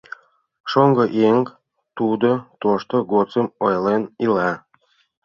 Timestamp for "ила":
4.25-4.51